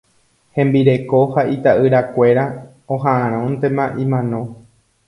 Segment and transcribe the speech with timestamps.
[0.59, 2.47] Hembireko ha itaʼyrakuéra
[2.97, 4.43] ohaʼãróntema imano.